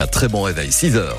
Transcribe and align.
Un 0.00 0.06
très 0.06 0.28
bon 0.28 0.42
réveil, 0.42 0.70
6 0.70 0.94
heures. 0.94 1.16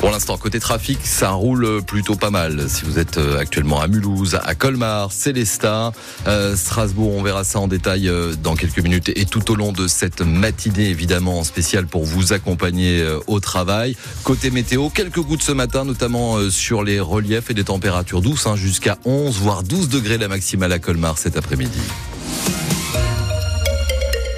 Pour 0.00 0.10
l'instant, 0.10 0.38
côté 0.38 0.60
trafic, 0.60 0.98
ça 1.04 1.32
roule 1.32 1.82
plutôt 1.82 2.14
pas 2.14 2.30
mal. 2.30 2.70
Si 2.70 2.86
vous 2.86 2.98
êtes 2.98 3.18
euh, 3.18 3.36
actuellement 3.38 3.82
à 3.82 3.86
Mulhouse, 3.86 4.40
à 4.42 4.54
Colmar, 4.54 5.12
Célestat, 5.12 5.92
euh, 6.26 6.56
Strasbourg, 6.56 7.14
on 7.14 7.22
verra 7.22 7.44
ça 7.44 7.60
en 7.60 7.68
détail 7.68 8.08
euh, 8.08 8.34
dans 8.34 8.54
quelques 8.54 8.78
minutes 8.78 9.10
et 9.14 9.26
tout 9.26 9.50
au 9.50 9.56
long 9.56 9.72
de 9.72 9.86
cette 9.88 10.22
matinée, 10.22 10.88
évidemment, 10.88 11.44
spéciale 11.44 11.86
pour 11.86 12.06
vous 12.06 12.32
accompagner 12.32 13.06
au 13.26 13.40
travail. 13.40 13.94
Côté 14.24 14.50
météo, 14.50 14.88
quelques 14.88 15.20
gouttes 15.20 15.42
ce 15.42 15.52
matin, 15.52 15.84
notamment 15.84 16.48
sur 16.48 16.82
les 16.82 16.98
reliefs 16.98 17.50
et 17.50 17.54
des 17.54 17.64
températures 17.64 18.22
douces, 18.22 18.46
hein, 18.46 18.56
jusqu'à 18.56 18.96
11 19.04 19.36
voire 19.36 19.62
12 19.62 19.90
degrés 19.90 20.16
la 20.16 20.28
maximale 20.28 20.72
à 20.72 20.78
Colmar 20.78 21.18
cet 21.18 21.36
après-midi. 21.36 21.80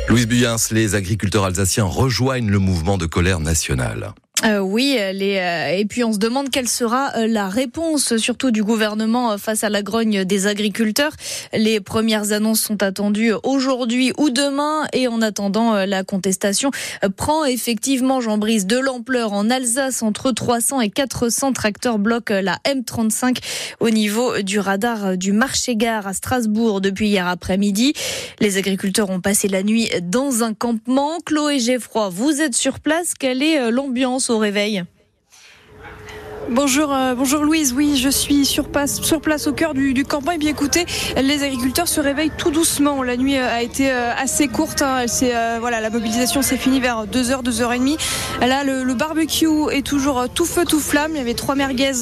Louise 0.08 0.27
Buyens, 0.27 0.56
les 0.72 0.97
agriculteurs 0.97 1.44
alsaciens 1.44 1.84
rejoignent 1.84 2.50
le 2.50 2.58
mouvement 2.58 2.98
de 2.98 3.06
colère 3.06 3.38
nationale. 3.38 4.12
Euh, 4.45 4.59
oui, 4.59 4.98
les, 5.12 5.38
euh, 5.38 5.78
et 5.78 5.84
puis 5.84 6.02
on 6.02 6.12
se 6.12 6.19
demande 6.19 6.50
quelle 6.50 6.69
sera 6.69 7.12
euh, 7.16 7.28
la 7.28 7.48
réponse, 7.48 8.16
surtout 8.16 8.50
du 8.50 8.64
gouvernement 8.64 9.38
face 9.38 9.62
à 9.62 9.69
la 9.69 9.83
grogne 9.83 10.24
des 10.24 10.48
agriculteurs. 10.48 11.12
Les 11.52 11.80
premières 11.80 12.33
annonces 12.33 12.60
sont 12.60 12.83
attendues 12.83 13.33
aujourd'hui 13.45 14.12
ou 14.19 14.30
demain, 14.30 14.84
et 14.92 15.06
en 15.06 15.23
attendant, 15.23 15.86
la 15.86 16.02
contestation 16.02 16.70
prend 17.16 17.45
effectivement, 17.45 18.20
Jean 18.20 18.36
Brise, 18.36 18.66
de 18.66 18.78
l'ampleur 18.78 19.33
en 19.33 19.48
Alsace. 19.48 20.02
Entre 20.02 20.33
300 20.33 20.80
et 20.80 20.91
400 20.91 21.52
tracteurs 21.52 21.98
bloquent 21.98 22.34
la 22.42 22.59
M35 22.66 23.38
au 23.80 23.91
niveau 23.91 24.41
du 24.42 24.59
radar 24.59 25.16
du 25.16 25.33
marché-gare 25.33 26.06
à 26.06 26.14
Strasbourg 26.14 26.80
depuis 26.80 27.09
hier 27.09 27.28
après-midi. 27.28 27.92
Les 28.41 28.56
agriculteurs 28.56 29.11
ont 29.11 29.20
passé 29.20 29.47
la 29.48 29.62
nuit 29.62 29.88
dans 30.02 30.42
un 30.42 30.55
campement. 30.55 31.19
Chloé 31.24 31.59
Geffroy, 31.59 32.09
vous 32.09 32.41
êtes 32.41 32.55
sur 32.55 32.81
place. 32.81 33.14
Quelle 33.14 33.42
est 33.42 33.70
l'ambiance 33.70 34.31
au 34.33 34.38
réveil 34.38 34.84
Bonjour, 36.55 36.92
euh, 36.92 37.14
bonjour 37.14 37.45
Louise. 37.45 37.72
Oui, 37.75 37.97
je 37.97 38.11
suis 38.11 38.45
sur 38.45 38.69
place, 38.69 39.00
au 39.47 39.53
cœur 39.53 39.72
du, 39.72 39.95
du. 39.95 40.03
Et 40.03 40.39
bien 40.39 40.50
écoutez, 40.50 40.84
les 41.17 41.42
agriculteurs 41.42 41.89
se 41.89 41.98
réveillent 41.98 42.33
tout 42.36 42.50
doucement. 42.50 43.03
La 43.03 43.17
nuit 43.17 43.39
euh, 43.39 43.56
a 43.56 43.62
été 43.62 43.91
euh, 43.91 44.12
assez 44.14 44.48
courte. 44.48 44.83
Hein. 44.83 45.06
Voilà, 45.61 45.81
la 45.81 45.89
mobilisation 45.89 46.42
s'est 46.42 46.59
finie 46.59 46.78
vers 46.78 47.06
2h, 47.06 47.42
2h30. 47.42 47.98
Là, 48.41 48.64
le, 48.64 48.84
le, 48.84 48.94
barbecue 48.94 49.70
est 49.70 49.86
toujours 49.86 50.28
tout 50.28 50.44
feu, 50.44 50.67
tout 50.67 50.81
flamme. 50.81 51.12
Il 51.14 51.17
y 51.17 51.20
avait 51.20 51.33
trois 51.33 51.55
merguez 51.55 51.92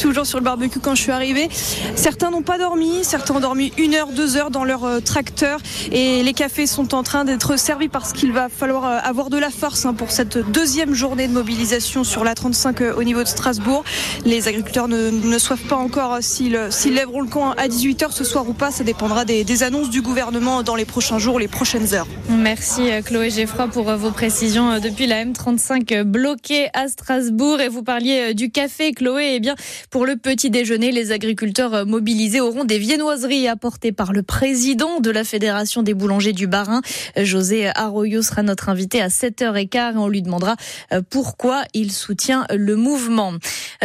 toujours 0.00 0.24
sur 0.24 0.38
le 0.38 0.44
barbecue 0.44 0.80
quand 0.80 0.94
je 0.94 1.02
suis 1.02 1.12
arrivée. 1.12 1.50
Certains 1.94 2.30
n'ont 2.30 2.42
pas 2.42 2.56
dormi, 2.56 3.00
certains 3.04 3.34
ont 3.34 3.40
dormi 3.40 3.70
une 3.76 3.94
heure, 3.94 4.08
deux 4.08 4.38
heures 4.38 4.50
dans 4.50 4.64
leur 4.64 5.02
tracteur. 5.04 5.60
Et 5.92 6.22
les 6.22 6.32
cafés 6.32 6.66
sont 6.66 6.94
en 6.94 7.02
train 7.02 7.26
d'être 7.26 7.58
servis 7.58 7.88
parce 7.88 8.14
qu'il 8.14 8.32
va 8.32 8.48
falloir 8.48 8.84
avoir 9.04 9.28
de 9.28 9.36
la 9.36 9.50
force 9.50 9.84
hein, 9.84 9.92
pour 9.92 10.10
cette 10.10 10.38
deuxième 10.38 10.94
journée 10.94 11.28
de 11.28 11.34
mobilisation 11.34 12.02
sur 12.02 12.24
la 12.24 12.34
35 12.34 12.80
au 12.96 13.02
niveau 13.02 13.22
de 13.22 13.28
Strasbourg. 13.28 13.84
Les 14.24 14.48
agriculteurs 14.48 14.88
ne, 14.88 15.10
ne 15.10 15.38
savent 15.38 15.62
pas 15.62 15.76
encore 15.76 16.18
s'ils 16.20 16.52
lèveront 16.52 17.20
le 17.20 17.28
camp 17.28 17.52
à 17.52 17.68
18h 17.68 18.12
ce 18.12 18.24
soir 18.24 18.48
ou 18.48 18.52
pas. 18.52 18.70
Ça 18.70 18.84
dépendra 18.84 19.24
des, 19.24 19.44
des, 19.44 19.62
annonces 19.62 19.90
du 19.90 20.02
gouvernement 20.02 20.62
dans 20.62 20.76
les 20.76 20.84
prochains 20.84 21.18
jours, 21.18 21.38
les 21.38 21.48
prochaines 21.48 21.94
heures. 21.94 22.06
Merci 22.28 22.90
euh, 22.90 23.02
Chloé 23.02 23.30
Geffroy 23.30 23.68
pour 23.68 23.88
euh, 23.88 23.96
vos 23.96 24.10
précisions 24.10 24.72
euh, 24.72 24.78
depuis 24.78 25.06
la 25.06 25.24
M35 25.24 26.02
bloquée 26.02 26.68
à 26.74 26.88
Strasbourg. 26.88 27.60
Et 27.60 27.68
vous 27.68 27.82
parliez 27.82 28.34
du 28.34 28.50
café, 28.50 28.92
Chloé. 28.92 29.34
Eh 29.34 29.40
bien, 29.40 29.54
pour 29.90 30.06
le 30.06 30.16
petit 30.16 30.50
déjeuner, 30.50 30.92
les 30.92 31.12
agriculteurs 31.12 31.86
mobilisés 31.86 32.40
auront 32.40 32.64
des 32.64 32.78
viennoiseries 32.78 33.48
apportées 33.48 33.92
par 33.92 34.12
le 34.12 34.22
président 34.22 35.00
de 35.00 35.10
la 35.10 35.24
Fédération 35.24 35.82
des 35.82 35.94
boulangers 35.94 36.32
du 36.32 36.46
Barin. 36.46 36.80
José 37.16 37.70
Arroyo 37.74 38.22
sera 38.22 38.42
notre 38.42 38.68
invité 38.68 39.00
à 39.00 39.08
7h15 39.08 39.94
et 39.94 39.96
on 39.96 40.08
lui 40.08 40.22
demandera 40.22 40.56
pourquoi 41.10 41.62
il 41.74 41.92
soutient 41.92 42.46
le 42.50 42.76
mouvement. 42.76 43.34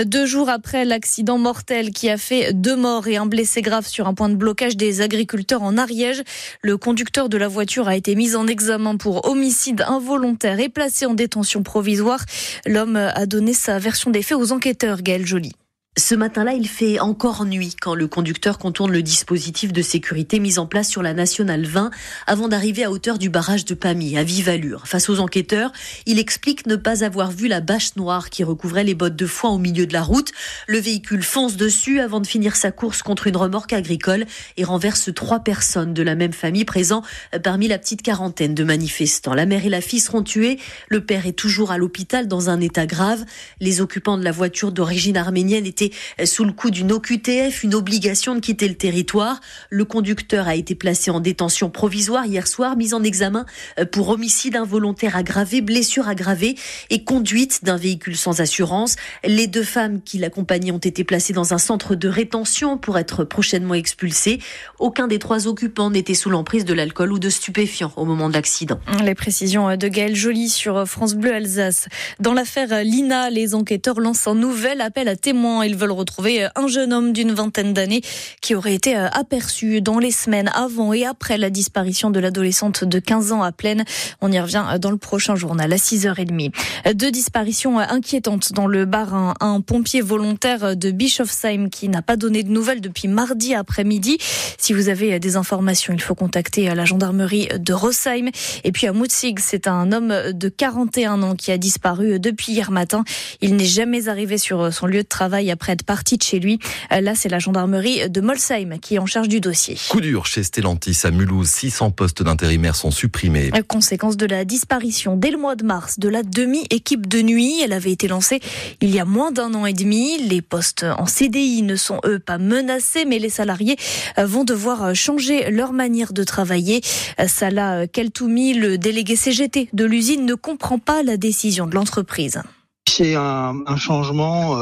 Deux 0.03 0.25
jours 0.25 0.49
après 0.49 0.85
l'accident 0.85 1.37
mortel 1.37 1.91
qui 1.91 2.09
a 2.09 2.17
fait 2.17 2.53
deux 2.53 2.75
morts 2.75 3.07
et 3.07 3.17
un 3.17 3.25
blessé 3.25 3.61
grave 3.61 3.87
sur 3.87 4.07
un 4.07 4.13
point 4.13 4.29
de 4.29 4.35
blocage 4.35 4.77
des 4.77 5.01
agriculteurs 5.01 5.63
en 5.63 5.77
Ariège, 5.77 6.23
le 6.61 6.77
conducteur 6.77 7.29
de 7.29 7.37
la 7.37 7.47
voiture 7.47 7.87
a 7.87 7.95
été 7.95 8.15
mis 8.15 8.35
en 8.35 8.47
examen 8.47 8.97
pour 8.97 9.27
homicide 9.27 9.83
involontaire 9.87 10.59
et 10.59 10.69
placé 10.69 11.05
en 11.05 11.13
détention 11.13 11.63
provisoire. 11.63 12.23
L'homme 12.65 12.95
a 12.95 13.25
donné 13.25 13.53
sa 13.53 13.79
version 13.79 14.11
des 14.11 14.21
faits 14.21 14.37
aux 14.37 14.51
enquêteurs, 14.51 15.01
Gaël 15.01 15.25
Joly. 15.25 15.53
Ce 15.97 16.13
matin-là, 16.13 16.51
il 16.51 16.67
fait 16.67 16.99
encore 16.99 17.45
nuit 17.45 17.73
quand 17.79 17.95
le 17.95 18.09
conducteur 18.09 18.57
contourne 18.57 18.91
le 18.91 19.01
dispositif 19.01 19.71
de 19.71 19.81
sécurité 19.81 20.39
mis 20.39 20.59
en 20.59 20.65
place 20.65 20.89
sur 20.89 21.01
la 21.01 21.13
nationale 21.13 21.65
20 21.65 21.89
avant 22.27 22.49
d'arriver 22.49 22.83
à 22.83 22.91
hauteur 22.91 23.17
du 23.17 23.29
barrage 23.29 23.63
de 23.63 23.75
Pamy, 23.75 24.17
à 24.17 24.23
vive 24.23 24.49
allure. 24.49 24.87
Face 24.87 25.09
aux 25.09 25.21
enquêteurs, 25.21 25.71
il 26.05 26.19
explique 26.19 26.67
ne 26.67 26.75
pas 26.75 27.05
avoir 27.05 27.31
vu 27.31 27.47
la 27.47 27.61
bâche 27.61 27.95
noire 27.95 28.29
qui 28.29 28.43
recouvrait 28.43 28.83
les 28.83 28.93
bottes 28.93 29.15
de 29.15 29.25
foin 29.25 29.51
au 29.51 29.57
milieu 29.57 29.87
de 29.87 29.93
la 29.93 30.03
route. 30.03 30.33
Le 30.67 30.79
véhicule 30.79 31.23
fonce 31.23 31.55
dessus 31.55 32.01
avant 32.01 32.19
de 32.19 32.27
finir 32.27 32.57
sa 32.57 32.71
course 32.71 33.01
contre 33.01 33.27
une 33.27 33.37
remorque 33.37 33.71
agricole 33.71 34.25
et 34.57 34.65
renverse 34.65 35.13
trois 35.15 35.39
personnes 35.39 35.93
de 35.93 36.03
la 36.03 36.15
même 36.15 36.33
famille 36.33 36.65
présents 36.65 37.03
parmi 37.41 37.69
la 37.69 37.79
petite 37.79 38.01
quarantaine 38.01 38.53
de 38.53 38.65
manifestants. 38.65 39.33
La 39.33 39.45
mère 39.45 39.65
et 39.65 39.69
la 39.69 39.79
fille 39.79 40.01
seront 40.01 40.23
tuées. 40.23 40.59
Le 40.89 41.05
père 41.05 41.25
est 41.25 41.31
toujours 41.37 41.71
à 41.71 41.77
l'hôpital 41.77 42.27
dans 42.27 42.49
un 42.49 42.59
état 42.59 42.85
grave. 42.85 43.23
Les 43.61 43.79
occupants 43.79 44.17
de 44.17 44.25
la 44.25 44.33
voiture 44.33 44.73
d'origine 44.73 45.15
arménienne 45.15 45.65
étaient 45.65 45.84
sous 46.25 46.43
le 46.43 46.51
coup 46.51 46.71
d'une 46.71 46.91
OQTF, 46.91 47.63
une 47.63 47.75
obligation 47.75 48.35
de 48.35 48.39
quitter 48.39 48.67
le 48.67 48.75
territoire. 48.75 49.39
Le 49.69 49.85
conducteur 49.85 50.47
a 50.47 50.55
été 50.55 50.75
placé 50.75 51.11
en 51.11 51.19
détention 51.19 51.69
provisoire 51.69 52.25
hier 52.25 52.47
soir, 52.47 52.75
mis 52.75 52.93
en 52.93 53.03
examen 53.03 53.45
euh, 53.79 53.85
pour 53.85 54.09
homicide 54.09 54.55
involontaire 54.55 55.15
aggravé, 55.15 55.61
blessure 55.61 56.07
aggravée 56.07 56.55
et 56.89 57.03
conduite 57.03 57.63
d'un 57.63 57.77
véhicule 57.77 58.17
sans 58.17 58.41
assurance. 58.41 58.95
Les 59.25 59.47
deux 59.47 59.63
femmes 59.63 60.01
qui 60.01 60.17
l'accompagnaient 60.17 60.71
ont 60.71 60.77
été 60.77 61.03
placées 61.03 61.33
dans 61.33 61.53
un 61.53 61.57
centre 61.57 61.95
de 61.95 62.07
rétention 62.07 62.77
pour 62.77 62.97
être 62.97 63.23
prochainement 63.23 63.73
expulsées. 63.73 64.39
Aucun 64.79 65.07
des 65.07 65.19
trois 65.19 65.47
occupants 65.47 65.89
n'était 65.89 66.13
sous 66.13 66.29
l'emprise 66.29 66.65
de 66.65 66.73
l'alcool 66.73 67.13
ou 67.13 67.19
de 67.19 67.29
stupéfiants 67.29 67.91
au 67.95 68.05
moment 68.05 68.29
de 68.29 68.33
l'accident. 68.33 68.79
Les 69.03 69.15
précisions 69.15 69.75
de 69.75 69.87
Gaël 69.87 70.15
Joly 70.15 70.49
sur 70.49 70.87
France 70.87 71.15
Bleu 71.15 71.33
Alsace. 71.33 71.87
Dans 72.19 72.33
l'affaire 72.33 72.83
Lina, 72.83 73.29
les 73.29 73.55
enquêteurs 73.55 73.99
lancent 73.99 74.27
un 74.27 74.35
nouvel 74.35 74.81
appel 74.81 75.07
à 75.07 75.15
témoins. 75.15 75.63
Veulent 75.75 75.91
retrouver 75.91 76.47
un 76.55 76.67
jeune 76.67 76.93
homme 76.93 77.13
d'une 77.13 77.33
vingtaine 77.33 77.73
d'années 77.73 78.01
qui 78.41 78.55
aurait 78.55 78.75
été 78.75 78.95
euh, 78.95 79.07
aperçu 79.09 79.81
dans 79.81 79.99
les 79.99 80.11
semaines 80.11 80.49
avant 80.53 80.93
et 80.93 81.05
après 81.05 81.37
la 81.37 81.49
disparition 81.49 82.09
de 82.11 82.19
l'adolescente 82.19 82.83
de 82.83 82.99
15 82.99 83.31
ans 83.31 83.43
à 83.43 83.51
Plaine. 83.51 83.83
On 84.21 84.31
y 84.31 84.39
revient 84.39 84.63
dans 84.79 84.91
le 84.91 84.97
prochain 84.97 85.35
journal 85.35 85.71
à 85.71 85.77
6h30. 85.77 86.51
Deux 86.93 87.11
disparitions 87.11 87.79
inquiétantes 87.79 88.53
dans 88.53 88.67
le 88.67 88.85
bar. 88.85 89.35
Un, 89.39 89.61
pompier 89.61 90.01
volontaire 90.01 90.75
de 90.75 90.91
Bischofsheim 90.91 91.69
qui 91.69 91.89
n'a 91.89 92.01
pas 92.01 92.17
donné 92.17 92.43
de 92.43 92.49
nouvelles 92.49 92.81
depuis 92.81 93.07
mardi 93.07 93.55
après-midi. 93.55 94.17
Si 94.57 94.73
vous 94.73 94.89
avez 94.89 95.19
des 95.19 95.37
informations, 95.37 95.93
il 95.93 96.01
faut 96.01 96.15
contacter 96.15 96.73
la 96.73 96.85
gendarmerie 96.85 97.47
de 97.57 97.73
Rosheim. 97.73 98.29
Et 98.63 98.71
puis 98.71 98.87
à 98.87 98.93
Mutzig, 98.93 99.39
c'est 99.39 99.67
un 99.67 99.91
homme 99.91 100.13
de 100.31 100.49
41 100.49 101.23
ans 101.23 101.35
qui 101.35 101.51
a 101.51 101.57
disparu 101.57 102.19
depuis 102.19 102.53
hier 102.53 102.71
matin. 102.71 103.03
Il 103.41 103.55
n'est 103.55 103.65
jamais 103.65 104.07
arrivé 104.07 104.37
sur 104.37 104.71
son 104.71 104.85
lieu 104.85 105.03
de 105.03 105.07
travail 105.07 105.51
après 105.51 105.64
être 105.69 105.83
partie 105.83 106.17
de 106.17 106.23
chez 106.23 106.39
lui. 106.39 106.59
Euh, 106.91 107.01
là, 107.01 107.13
c'est 107.15 107.29
la 107.29 107.39
gendarmerie 107.39 108.09
de 108.09 108.21
Molsheim 108.21 108.79
qui 108.79 108.95
est 108.95 108.99
en 108.99 109.05
charge 109.05 109.27
du 109.27 109.39
dossier. 109.39 109.77
Coup 109.89 110.01
dur 110.01 110.25
chez 110.25 110.43
Stellantis 110.43 110.99
à 111.03 111.11
Mulhouse. 111.11 111.47
600 111.47 111.91
postes 111.91 112.23
d'intérimaires 112.23 112.75
sont 112.75 112.91
supprimés. 112.91 113.51
Euh, 113.55 113.61
conséquence 113.61 114.17
de 114.17 114.25
la 114.25 114.45
disparition 114.45 115.15
dès 115.15 115.31
le 115.31 115.37
mois 115.37 115.55
de 115.55 115.63
mars 115.63 115.99
de 115.99 116.09
la 116.09 116.23
demi-équipe 116.23 117.07
de 117.07 117.21
nuit. 117.21 117.61
Elle 117.63 117.73
avait 117.73 117.91
été 117.91 118.07
lancée 118.07 118.39
il 118.81 118.93
y 118.93 118.99
a 118.99 119.05
moins 119.05 119.31
d'un 119.31 119.53
an 119.53 119.65
et 119.65 119.73
demi. 119.73 120.17
Les 120.27 120.41
postes 120.41 120.85
en 120.97 121.05
CDI 121.05 121.61
ne 121.61 121.75
sont 121.75 121.99
eux 122.05 122.19
pas 122.19 122.37
menacés, 122.37 123.05
mais 123.05 123.19
les 123.19 123.29
salariés 123.29 123.77
euh, 124.17 124.25
vont 124.25 124.43
devoir 124.43 124.95
changer 124.95 125.51
leur 125.51 125.73
manière 125.73 126.13
de 126.13 126.23
travailler. 126.23 126.81
Salah 127.27 127.87
Keltoumi, 127.87 128.53
le 128.53 128.77
délégué 128.77 129.15
CGT 129.15 129.69
de 129.73 129.85
l'usine, 129.85 130.25
ne 130.25 130.35
comprend 130.35 130.79
pas 130.79 131.03
la 131.03 131.17
décision 131.17 131.67
de 131.67 131.75
l'entreprise. 131.75 132.41
C'est 132.87 133.15
un, 133.15 133.55
un, 133.65 133.77
changement 133.77 134.57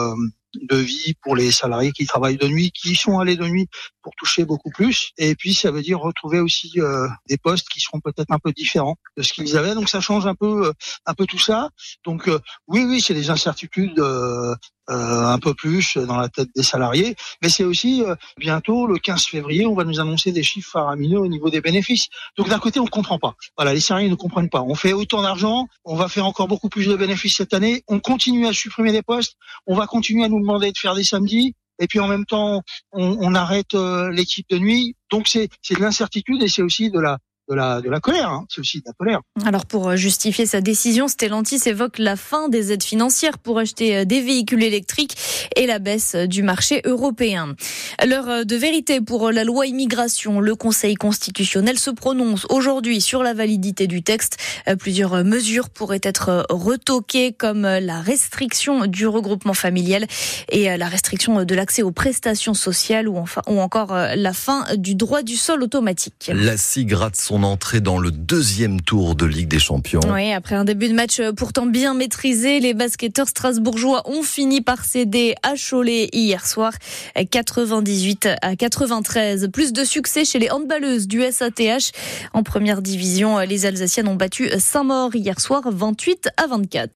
de 0.61 0.77
vie 0.77 1.15
pour 1.21 1.35
les 1.35 1.51
salariés 1.51 1.91
qui 1.91 2.05
travaillent 2.05 2.37
de 2.37 2.47
nuit, 2.47 2.71
qui 2.71 2.95
sont 2.95 3.19
allés 3.19 3.35
de 3.35 3.47
nuit 3.47 3.67
pour 4.01 4.13
toucher 4.15 4.45
beaucoup 4.45 4.69
plus. 4.69 5.11
Et 5.17 5.35
puis 5.35 5.53
ça 5.53 5.71
veut 5.71 5.81
dire 5.81 5.99
retrouver 5.99 6.39
aussi 6.39 6.71
euh, 6.77 7.07
des 7.27 7.37
postes 7.37 7.67
qui 7.69 7.79
seront 7.79 7.99
peut-être 7.99 8.31
un 8.31 8.39
peu 8.39 8.51
différents 8.51 8.97
de 9.17 9.23
ce 9.23 9.33
qu'ils 9.33 9.57
avaient. 9.57 9.75
Donc 9.75 9.89
ça 9.89 10.01
change 10.01 10.27
un 10.27 10.35
peu, 10.35 10.67
euh, 10.67 10.73
un 11.05 11.13
peu 11.13 11.25
tout 11.25 11.39
ça. 11.39 11.69
Donc 12.05 12.27
euh, 12.27 12.39
oui, 12.67 12.83
oui, 12.83 13.01
c'est 13.01 13.13
des 13.13 13.29
incertitudes 13.29 13.99
un 14.87 15.39
peu 15.39 15.53
plus 15.53 15.97
dans 15.97 16.17
la 16.17 16.29
tête 16.29 16.49
des 16.55 16.63
salariés, 16.63 17.15
mais 17.41 17.49
c'est 17.49 17.63
aussi 17.63 18.03
bientôt 18.37 18.85
le 18.87 18.97
15 18.97 19.25
février, 19.25 19.65
on 19.65 19.75
va 19.75 19.83
nous 19.83 19.99
annoncer 19.99 20.31
des 20.31 20.43
chiffres 20.43 20.71
faramineux 20.71 21.19
au 21.19 21.27
niveau 21.27 21.49
des 21.49 21.61
bénéfices. 21.61 22.07
Donc 22.37 22.49
d'un 22.49 22.59
côté, 22.59 22.79
on 22.79 22.87
comprend 22.87 23.19
pas. 23.19 23.35
Voilà, 23.57 23.73
les 23.73 23.79
salariés 23.79 24.09
ne 24.09 24.15
comprennent 24.15 24.49
pas. 24.49 24.61
On 24.61 24.75
fait 24.75 24.93
autant 24.93 25.21
d'argent, 25.21 25.67
on 25.85 25.95
va 25.95 26.07
faire 26.07 26.25
encore 26.25 26.47
beaucoup 26.47 26.69
plus 26.69 26.87
de 26.87 26.95
bénéfices 26.95 27.37
cette 27.37 27.53
année. 27.53 27.83
On 27.87 27.99
continue 27.99 28.47
à 28.47 28.53
supprimer 28.53 28.91
des 28.91 29.01
postes, 29.01 29.35
on 29.67 29.75
va 29.75 29.87
continuer 29.87 30.25
à 30.25 30.29
nous 30.29 30.39
demander 30.39 30.71
de 30.71 30.77
faire 30.77 30.95
des 30.95 31.03
samedis 31.03 31.55
et 31.79 31.87
puis 31.87 31.99
en 31.99 32.07
même 32.07 32.25
temps, 32.25 32.61
on, 32.91 33.17
on 33.19 33.35
arrête 33.35 33.73
l'équipe 33.73 34.47
de 34.49 34.57
nuit. 34.57 34.95
Donc 35.11 35.27
c'est 35.27 35.47
de 35.47 35.79
l'incertitude 35.79 36.41
et 36.41 36.47
c'est 36.47 36.61
aussi 36.61 36.89
de 36.89 36.99
la 36.99 37.17
de 37.49 37.55
la, 37.55 37.81
de 37.81 37.89
la 37.89 37.99
colère. 37.99 38.29
Hein. 38.29 38.45
C'est 38.49 38.61
aussi 38.61 38.79
de 38.79 38.83
la 38.85 38.93
colère. 38.93 39.19
Alors 39.45 39.65
pour 39.65 39.89
euh, 39.89 39.95
justifier 39.95 40.45
sa 40.45 40.61
décision, 40.61 41.07
Stellantis 41.07 41.61
évoque 41.65 41.99
la 41.99 42.15
fin 42.15 42.47
des 42.47 42.71
aides 42.71 42.83
financières 42.83 43.37
pour 43.37 43.59
acheter 43.59 43.97
euh, 43.97 44.05
des 44.05 44.21
véhicules 44.21 44.63
électriques 44.63 45.15
et 45.55 45.67
la 45.67 45.79
baisse 45.79 46.15
euh, 46.15 46.25
du 46.25 46.43
marché 46.43 46.81
européen. 46.85 47.55
L'heure 48.05 48.45
de 48.45 48.55
vérité 48.55 49.01
pour 49.01 49.31
la 49.31 49.43
loi 49.43 49.65
immigration. 49.65 50.39
Le 50.39 50.55
Conseil 50.55 50.95
constitutionnel 50.95 51.77
se 51.77 51.89
prononce 51.89 52.45
aujourd'hui 52.49 53.01
sur 53.01 53.23
la 53.23 53.33
validité 53.33 53.87
du 53.87 54.03
texte. 54.03 54.37
Plusieurs 54.79 55.23
mesures 55.23 55.69
pourraient 55.69 55.99
être 56.03 56.45
retoquées 56.49 57.33
comme 57.33 57.61
la 57.61 58.01
restriction 58.01 58.85
du 58.87 59.07
regroupement 59.07 59.53
familial 59.53 60.05
et 60.49 60.75
la 60.77 60.87
restriction 60.87 61.43
de 61.43 61.55
l'accès 61.55 61.81
aux 61.81 61.91
prestations 61.91 62.53
sociales 62.53 63.07
ou, 63.07 63.17
enfin, 63.17 63.41
ou 63.47 63.59
encore 63.59 63.93
la 63.93 64.33
fin 64.33 64.65
du 64.75 64.95
droit 64.95 65.21
du 65.21 65.35
sol 65.35 65.63
automatique. 65.63 66.31
La 66.33 66.55
gratte 66.85 67.15
son 67.15 67.32
entrée 67.41 67.81
dans 67.81 67.97
le 67.97 68.11
deuxième 68.11 68.81
tour 68.81 69.15
de 69.15 69.25
Ligue 69.25 69.47
des 69.47 69.57
Champions. 69.57 70.01
Oui, 70.13 70.31
après 70.31 70.53
un 70.53 70.65
début 70.65 70.89
de 70.89 70.93
match 70.93 71.19
euh, 71.19 71.31
pourtant 71.33 71.65
bien 71.65 71.95
maîtrisé, 71.95 72.59
les 72.59 72.75
basketteurs 72.75 73.27
strasbourgeois 73.27 74.07
ont 74.07 74.21
fini 74.21 74.61
par 74.61 74.85
céder 74.85 75.33
à 75.41 75.53
Cholet 75.55 76.09
hier 76.13 76.45
soir, 76.45 76.73
98 77.15 78.29
à 78.43 78.55
93. 78.55 79.49
Plus 79.51 79.73
de 79.73 79.83
succès 79.83 80.25
chez 80.25 80.37
les 80.37 80.51
handballeuses 80.51 81.07
du 81.07 81.23
SATH. 81.23 81.91
En 82.33 82.43
première 82.43 82.83
division, 82.83 83.39
les 83.39 83.65
Alsaciennes 83.65 84.07
ont 84.07 84.15
battu 84.15 84.49
Saint-Maur 84.59 85.15
hier 85.15 85.39
soir, 85.39 85.63
28 85.65 86.29
à 86.37 86.45
24. 86.45 86.91